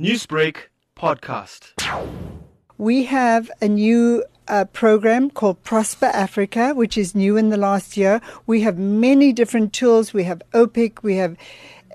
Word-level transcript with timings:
Newsbreak 0.00 0.56
podcast. 0.96 1.70
We 2.78 3.04
have 3.04 3.48
a 3.62 3.68
new 3.68 4.24
uh, 4.48 4.64
program 4.64 5.30
called 5.30 5.62
Prosper 5.62 6.06
Africa, 6.06 6.74
which 6.74 6.98
is 6.98 7.14
new 7.14 7.36
in 7.36 7.50
the 7.50 7.56
last 7.56 7.96
year. 7.96 8.20
We 8.44 8.62
have 8.62 8.76
many 8.76 9.32
different 9.32 9.72
tools. 9.72 10.12
We 10.12 10.24
have 10.24 10.42
OPIC, 10.52 11.04
we 11.04 11.14
have 11.18 11.36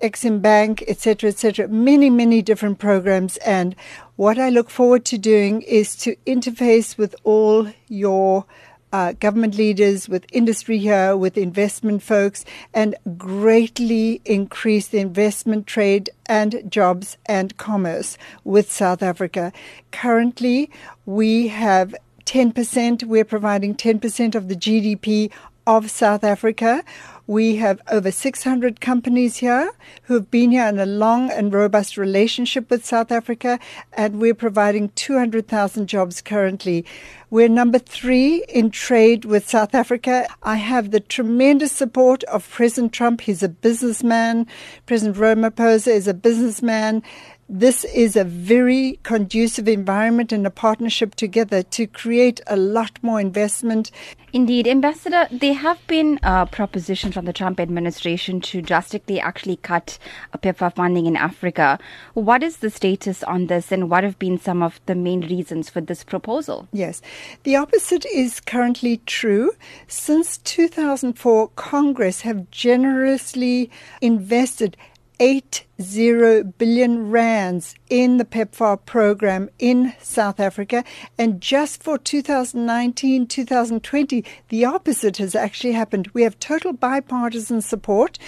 Exim 0.02 0.42
Bank, 0.42 0.82
etc., 0.88 1.32
etc. 1.32 1.68
Many, 1.68 2.10
many 2.10 2.42
different 2.42 2.80
programs. 2.80 3.36
And 3.38 3.76
what 4.16 4.40
I 4.40 4.50
look 4.50 4.70
forward 4.70 5.04
to 5.06 5.18
doing 5.18 5.62
is 5.64 5.98
to 5.98 6.16
interface 6.26 6.98
with 6.98 7.14
all 7.26 7.68
your 7.90 8.46
uh, 8.92 9.14
government 9.14 9.56
leaders, 9.56 10.10
with 10.10 10.26
industry 10.32 10.78
here, 10.78 11.16
with 11.16 11.38
investment 11.38 12.02
folks, 12.04 12.46
and 12.74 12.96
greatly 13.18 14.22
increase 14.26 14.88
the 14.88 15.00
investment, 15.00 15.68
trade, 15.68 16.10
and 16.26 16.64
jobs 16.70 17.18
and 17.26 17.56
commerce 17.58 18.18
with 18.44 18.72
South 18.72 19.04
Africa. 19.04 19.52
Currently, 19.92 20.70
we 21.06 21.50
have 21.50 21.96
10%, 22.26 23.04
we're 23.06 23.26
providing 23.26 23.74
10% 23.76 24.36
of 24.36 24.48
the 24.48 24.56
GDP 24.56 25.32
of 25.70 25.92
South 25.92 26.24
Africa. 26.24 26.84
We 27.28 27.58
have 27.58 27.80
over 27.92 28.10
600 28.10 28.82
companies 28.82 29.38
here 29.38 29.72
who 30.06 30.16
have 30.16 30.32
been 30.32 30.50
here 30.50 30.66
in 30.66 30.80
a 30.80 30.86
long 30.88 31.30
and 31.30 31.54
robust 31.54 31.96
relationship 31.96 32.72
with 32.72 32.84
South 32.84 33.12
Africa, 33.12 33.60
and 33.94 34.20
we're 34.20 34.34
providing 34.34 34.90
200,000 34.96 35.86
jobs 35.86 36.22
currently. 36.22 36.86
We're 37.30 37.50
number 37.50 37.78
three 37.78 38.44
in 38.50 38.72
trade 38.72 39.26
with 39.26 39.48
South 39.48 39.76
Africa. 39.76 40.28
I 40.42 40.56
have 40.56 40.90
the 40.90 41.02
tremendous 41.02 41.72
support 41.72 42.24
of 42.24 42.50
President 42.50 42.92
Trump. 42.92 43.22
He's 43.22 43.44
a 43.44 43.50
businessman. 43.50 44.48
President 44.88 45.18
Ramaphosa 45.18 45.90
is 45.90 46.08
a 46.08 46.16
businessman 46.16 47.04
this 47.50 47.84
is 47.84 48.16
a 48.16 48.24
very 48.24 49.00
conducive 49.02 49.68
environment 49.68 50.32
and 50.32 50.46
a 50.46 50.52
partnership 50.52 51.16
together 51.16 51.64
to 51.64 51.88
create 51.88 52.40
a 52.46 52.56
lot 52.56 53.00
more 53.02 53.20
investment. 53.20 53.90
Indeed, 54.32 54.68
Ambassador, 54.68 55.28
there 55.32 55.56
have 55.56 55.80
been 55.88 56.20
uh, 56.22 56.46
propositions 56.46 57.16
from 57.16 57.26
the 57.26 57.34
Trump 57.34 57.60
administration 57.60 58.40
to 58.42 58.62
drastically 58.62 59.20
actually 59.20 59.56
cut 59.56 59.98
PEPFAR 60.38 60.76
funding 60.76 61.08
in 61.08 61.16
Africa. 61.16 61.80
What 62.14 62.44
is 62.44 62.58
the 62.58 62.70
status 62.70 63.24
on 63.24 63.48
this, 63.48 63.72
and 63.72 63.90
what 63.90 64.04
have 64.04 64.20
been 64.20 64.40
some 64.40 64.62
of 64.62 64.80
the 64.86 64.94
main 64.94 65.22
reasons 65.22 65.72
for 65.72 65.82
this 65.82 66.04
proposal? 66.04 66.68
Yes, 66.72 67.02
the 67.44 67.56
opposite 67.56 68.06
is 68.06 68.40
currently 68.40 68.98
true. 69.08 69.54
Since 69.88 70.38
2004, 70.38 71.48
Congress 71.56 72.22
have 72.22 72.52
generously 72.52 73.72
invested 74.02 74.78
80 75.20 75.66
billion 75.80 77.10
rands 77.10 77.74
in 77.90 78.18
the 78.18 78.26
PEPFAR 78.26 78.86
program 78.86 79.50
in 79.60 79.94
South 80.02 80.40
Africa. 80.40 80.84
And 81.18 81.40
just 81.40 81.82
for 81.82 81.98
2019 81.98 83.26
2020, 83.28 84.26
the 84.50 84.66
opposite 84.66 85.18
has 85.18 85.36
actually 85.36 85.72
happened. 85.74 86.10
We 86.14 86.24
have 86.24 86.38
total 86.40 86.74
bipartisan 86.74 87.62
support, 87.62 88.20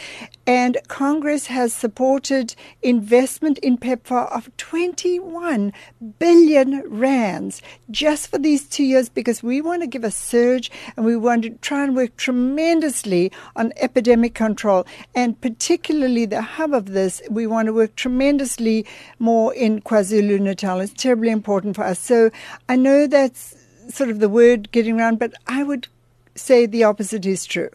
and 0.47 0.77
Congress 0.87 1.47
has 1.47 1.73
supported 1.73 2.55
investment 2.81 3.57
in 3.59 3.77
PEPFAR 3.77 4.31
of 4.31 4.55
21 4.57 5.73
billion 6.19 6.81
rands 6.89 7.61
just 7.89 8.29
for 8.29 8.37
these 8.37 8.67
two 8.67 8.83
years 8.83 9.09
because 9.09 9.43
we 9.43 9.61
want 9.61 9.81
to 9.81 9.87
give 9.87 10.03
a 10.03 10.11
surge 10.11 10.71
and 10.95 11.05
we 11.05 11.17
want 11.17 11.43
to 11.43 11.49
try 11.61 11.83
and 11.83 11.95
work 11.95 12.15
tremendously 12.15 13.31
on 13.55 13.73
epidemic 13.75 14.33
control. 14.33 14.85
And 15.13 15.39
particularly 15.41 16.25
the 16.25 16.41
hub 16.41 16.73
of 16.73 16.85
this, 16.85 17.21
we 17.29 17.40
want 17.47 17.67
to 17.67 17.73
work 17.73 17.95
tremendously 17.95 18.85
more 19.19 19.53
in 19.53 19.81
KwaZulu 19.81 20.39
Natal. 20.39 20.79
It's 20.79 20.93
terribly 20.93 21.29
important 21.29 21.75
for 21.75 21.83
us. 21.83 21.99
So 21.99 22.31
I 22.69 22.75
know 22.75 23.07
that's 23.07 23.55
sort 23.89 24.09
of 24.09 24.19
the 24.19 24.29
word 24.29 24.71
getting 24.71 24.99
around, 24.99 25.19
but 25.19 25.33
I 25.47 25.63
would 25.63 25.87
say 26.35 26.65
the 26.65 26.83
opposite 26.83 27.25
is 27.25 27.45
true. 27.45 27.69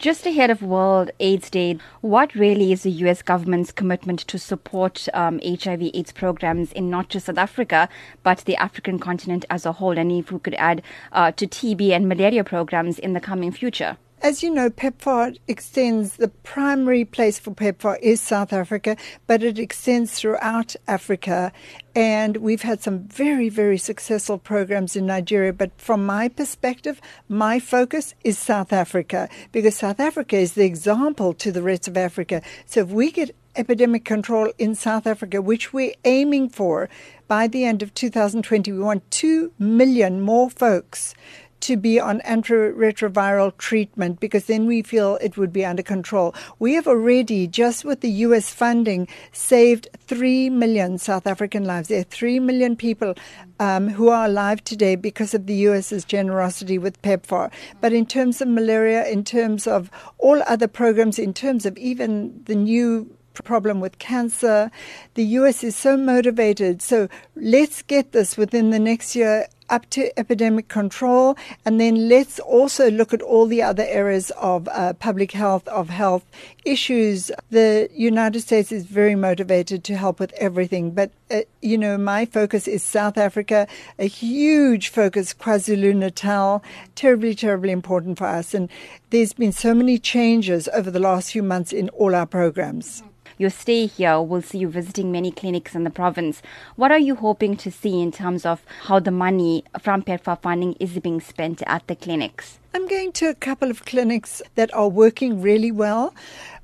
Just 0.00 0.24
ahead 0.24 0.48
of 0.50 0.62
World 0.62 1.10
AIDS 1.20 1.50
Day, 1.50 1.76
what 2.00 2.34
really 2.34 2.72
is 2.72 2.84
the 2.84 2.90
US 3.04 3.20
government's 3.20 3.70
commitment 3.70 4.20
to 4.20 4.38
support 4.38 5.06
um, 5.12 5.40
HIV/AIDS 5.44 6.12
programs 6.12 6.72
in 6.72 6.88
not 6.88 7.10
just 7.10 7.26
South 7.26 7.36
Africa 7.36 7.86
but 8.22 8.38
the 8.38 8.56
African 8.56 8.98
continent 8.98 9.44
as 9.50 9.66
a 9.66 9.72
whole? 9.72 9.98
And 9.98 10.10
if 10.10 10.32
we 10.32 10.38
could 10.38 10.54
add 10.54 10.80
uh, 11.12 11.32
to 11.32 11.46
TB 11.46 11.90
and 11.90 12.08
malaria 12.08 12.44
programs 12.44 12.98
in 12.98 13.12
the 13.12 13.20
coming 13.20 13.52
future. 13.52 13.98
As 14.22 14.42
you 14.42 14.50
know, 14.50 14.68
PEPFAR 14.68 15.38
extends, 15.48 16.16
the 16.16 16.28
primary 16.28 17.06
place 17.06 17.38
for 17.38 17.52
PEPFAR 17.52 17.98
is 18.02 18.20
South 18.20 18.52
Africa, 18.52 18.98
but 19.26 19.42
it 19.42 19.58
extends 19.58 20.12
throughout 20.12 20.76
Africa. 20.86 21.52
And 21.94 22.36
we've 22.36 22.60
had 22.60 22.82
some 22.82 23.04
very, 23.04 23.48
very 23.48 23.78
successful 23.78 24.36
programs 24.36 24.94
in 24.94 25.06
Nigeria. 25.06 25.54
But 25.54 25.70
from 25.78 26.04
my 26.04 26.28
perspective, 26.28 27.00
my 27.30 27.58
focus 27.58 28.14
is 28.22 28.38
South 28.38 28.74
Africa 28.74 29.30
because 29.52 29.76
South 29.76 29.98
Africa 29.98 30.36
is 30.36 30.52
the 30.52 30.66
example 30.66 31.32
to 31.32 31.50
the 31.50 31.62
rest 31.62 31.88
of 31.88 31.96
Africa. 31.96 32.42
So 32.66 32.80
if 32.80 32.88
we 32.88 33.10
get 33.10 33.34
epidemic 33.56 34.04
control 34.04 34.52
in 34.58 34.74
South 34.74 35.06
Africa, 35.06 35.40
which 35.40 35.72
we're 35.72 35.94
aiming 36.04 36.50
for 36.50 36.90
by 37.26 37.48
the 37.48 37.64
end 37.64 37.82
of 37.82 37.94
2020, 37.94 38.70
we 38.70 38.78
want 38.80 39.10
2 39.12 39.52
million 39.58 40.20
more 40.20 40.50
folks 40.50 41.14
to 41.60 41.76
be 41.76 42.00
on 42.00 42.20
antiretroviral 42.20 43.56
treatment 43.58 44.20
because 44.20 44.46
then 44.46 44.66
we 44.66 44.82
feel 44.82 45.16
it 45.20 45.36
would 45.36 45.52
be 45.52 45.64
under 45.64 45.82
control. 45.82 46.34
We 46.58 46.74
have 46.74 46.86
already, 46.86 47.46
just 47.46 47.84
with 47.84 48.00
the 48.00 48.10
US 48.10 48.52
funding, 48.52 49.08
saved 49.32 49.88
3 49.98 50.50
million 50.50 50.98
South 50.98 51.26
African 51.26 51.64
lives. 51.64 51.88
There 51.88 52.00
are 52.00 52.04
3 52.04 52.40
million 52.40 52.76
people 52.76 53.14
um, 53.58 53.88
who 53.88 54.08
are 54.08 54.26
alive 54.26 54.64
today 54.64 54.96
because 54.96 55.34
of 55.34 55.46
the 55.46 55.54
US's 55.54 56.04
generosity 56.04 56.78
with 56.78 57.00
PEPFAR. 57.02 57.50
But 57.80 57.92
in 57.92 58.06
terms 58.06 58.40
of 58.40 58.48
malaria, 58.48 59.06
in 59.06 59.24
terms 59.24 59.66
of 59.66 59.90
all 60.18 60.42
other 60.46 60.68
programs, 60.68 61.18
in 61.18 61.34
terms 61.34 61.66
of 61.66 61.76
even 61.78 62.42
the 62.44 62.54
new 62.54 63.16
problem 63.44 63.80
with 63.80 63.98
cancer. 63.98 64.70
The 65.14 65.24
US 65.24 65.64
is 65.64 65.76
so 65.76 65.96
motivated. 65.96 66.82
So 66.82 67.08
let's 67.36 67.82
get 67.82 68.12
this 68.12 68.36
within 68.36 68.70
the 68.70 68.78
next 68.78 69.16
year 69.16 69.46
up 69.70 69.88
to 69.90 70.18
epidemic 70.18 70.68
control. 70.68 71.36
And 71.64 71.80
then 71.80 72.08
let's 72.08 72.38
also 72.40 72.90
look 72.90 73.14
at 73.14 73.22
all 73.22 73.46
the 73.46 73.62
other 73.62 73.84
areas 73.86 74.30
of 74.32 74.68
uh, 74.68 74.92
public 74.94 75.32
health, 75.32 75.66
of 75.68 75.88
health 75.88 76.24
issues. 76.64 77.30
The 77.50 77.88
United 77.94 78.40
States 78.40 78.72
is 78.72 78.84
very 78.84 79.14
motivated 79.14 79.84
to 79.84 79.96
help 79.96 80.20
with 80.20 80.32
everything. 80.34 80.90
But, 80.90 81.10
uh, 81.30 81.40
you 81.62 81.78
know, 81.78 81.96
my 81.96 82.26
focus 82.26 82.68
is 82.68 82.82
South 82.82 83.16
Africa, 83.16 83.66
a 83.98 84.06
huge 84.06 84.88
focus, 84.88 85.32
KwaZulu 85.32 85.94
Natal, 85.94 86.62
terribly, 86.94 87.34
terribly 87.34 87.70
important 87.70 88.18
for 88.18 88.26
us. 88.26 88.54
And 88.54 88.68
there's 89.10 89.32
been 89.32 89.52
so 89.52 89.74
many 89.74 89.98
changes 89.98 90.68
over 90.74 90.90
the 90.90 91.00
last 91.00 91.32
few 91.32 91.42
months 91.42 91.72
in 91.72 91.88
all 91.90 92.14
our 92.14 92.26
programs. 92.26 93.02
Your 93.40 93.48
stay 93.48 93.86
here 93.86 94.20
will 94.20 94.42
see 94.42 94.58
you 94.58 94.68
visiting 94.68 95.10
many 95.10 95.30
clinics 95.30 95.74
in 95.74 95.84
the 95.84 95.88
province. 95.88 96.42
What 96.76 96.92
are 96.92 96.98
you 96.98 97.14
hoping 97.14 97.56
to 97.56 97.70
see 97.70 98.02
in 98.02 98.12
terms 98.12 98.44
of 98.44 98.62
how 98.82 99.00
the 99.00 99.10
money 99.10 99.64
from 99.80 100.02
PEPFAR 100.02 100.42
funding 100.42 100.74
is 100.74 100.98
being 100.98 101.22
spent 101.22 101.62
at 101.66 101.86
the 101.86 101.96
clinics? 101.96 102.58
I'm 102.72 102.86
going 102.86 103.10
to 103.14 103.26
a 103.26 103.34
couple 103.34 103.68
of 103.68 103.84
clinics 103.84 104.40
that 104.54 104.72
are 104.72 104.88
working 104.88 105.42
really 105.42 105.72
well. 105.72 106.14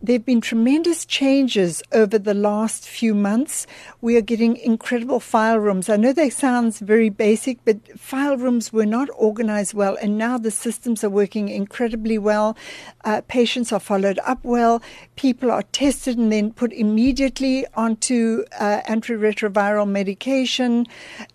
There 0.01 0.15
have 0.15 0.27
been 0.27 0.43
tremendous 0.43 1.05
changes 1.05 1.83
over 1.91 2.17
the 2.17 2.35
last 2.35 2.87
few 2.87 3.13
months. 3.13 3.67
We 4.01 4.17
are 4.17 4.21
getting 4.21 4.57
incredible 4.59 5.19
file 5.19 5.59
rooms. 5.59 5.89
I 5.89 5.97
know 5.97 6.13
they 6.13 6.31
sounds 6.31 6.79
very 6.79 7.09
basic, 7.09 7.65
but 7.65 7.99
file 7.99 8.37
rooms 8.37 8.73
were 8.73 8.87
not 8.87 9.09
organized 9.17 9.75
well, 9.75 9.97
and 10.01 10.17
now 10.17 10.39
the 10.39 10.51
systems 10.53 11.03
are 11.03 11.11
working 11.11 11.49
incredibly 11.49 12.19
well. 12.19 12.57
Uh, 13.05 13.23
patients 13.27 13.73
are 13.73 13.81
followed 13.81 14.21
up 14.23 14.39
well. 14.45 14.83
People 15.17 15.51
are 15.51 15.65
tested 15.73 16.19
and 16.19 16.31
then 16.31 16.53
put 16.53 16.73
immediately 16.73 17.67
onto 17.75 18.45
uh, 18.61 18.83
antiretroviral 18.87 19.89
medication. 19.89 20.87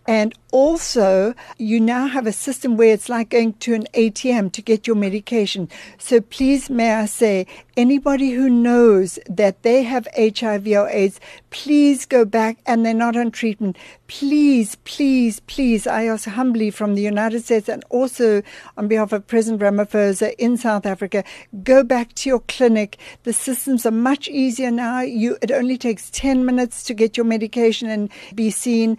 And 0.07 0.33
also, 0.51 1.33
you 1.57 1.79
now 1.79 2.07
have 2.07 2.27
a 2.27 2.31
system 2.31 2.77
where 2.77 2.93
it's 2.93 3.09
like 3.09 3.29
going 3.29 3.53
to 3.53 3.73
an 3.73 3.87
ATM 3.95 4.51
to 4.61 4.65
get 4.65 4.87
your 4.87 4.95
medication. 4.95 5.67
So 5.97 6.21
please, 6.21 6.69
may 6.69 6.93
I 6.93 7.05
say, 7.05 7.47
anybody 7.75 8.31
who 8.31 8.49
knows 8.49 9.17
that 9.27 9.63
they 9.63 9.83
have 9.83 10.07
HIV 10.15 10.67
or 10.67 10.87
AIDS, 10.89 11.19
please 11.49 12.05
go 12.05 12.25
back 12.25 12.57
and 12.65 12.85
they're 12.85 12.93
not 12.93 13.15
on 13.15 13.31
treatment. 13.31 13.77
Please, 14.07 14.75
please, 14.83 15.39
please, 15.41 15.87
I 15.87 16.05
ask 16.05 16.27
humbly 16.27 16.69
from 16.69 16.95
the 16.95 17.01
United 17.01 17.43
States 17.43 17.69
and 17.69 17.83
also 17.89 18.43
on 18.77 18.87
behalf 18.87 19.11
of 19.13 19.25
President 19.27 19.61
Ramaphosa 19.61 20.33
in 20.37 20.57
South 20.57 20.85
Africa, 20.85 21.23
go 21.63 21.83
back 21.83 22.13
to 22.15 22.29
your 22.29 22.41
clinic. 22.41 22.97
The 23.23 23.33
systems 23.33 23.85
are 23.85 23.91
much 23.91 24.27
easier 24.29 24.69
now. 24.69 25.01
You, 25.01 25.37
it 25.41 25.51
only 25.51 25.77
takes 25.77 26.09
10 26.11 26.45
minutes 26.45 26.83
to 26.83 26.93
get 26.93 27.17
your 27.17 27.25
medication 27.25 27.89
and 27.89 28.09
be 28.35 28.51
seen 28.51 28.97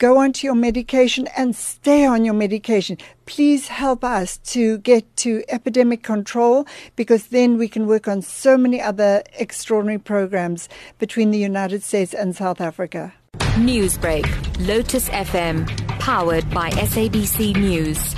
go 0.00 0.16
onto 0.16 0.46
your 0.46 0.56
medication 0.56 1.28
and 1.36 1.54
stay 1.54 2.06
on 2.06 2.24
your 2.24 2.34
medication. 2.34 2.96
Please 3.26 3.68
help 3.68 4.02
us 4.02 4.38
to 4.38 4.78
get 4.78 5.04
to 5.18 5.44
epidemic 5.48 6.02
control 6.02 6.66
because 6.96 7.26
then 7.28 7.58
we 7.58 7.68
can 7.68 7.86
work 7.86 8.08
on 8.08 8.22
so 8.22 8.56
many 8.56 8.80
other 8.80 9.22
extraordinary 9.34 9.98
programs 9.98 10.68
between 10.98 11.30
the 11.30 11.38
United 11.38 11.82
States 11.82 12.14
and 12.14 12.34
South 12.34 12.60
Africa. 12.62 13.12
Newsbreak, 13.60 14.26
Lotus 14.66 15.10
FM, 15.10 15.68
powered 16.00 16.48
by 16.50 16.70
SABC 16.70 17.54
News. 17.56 18.14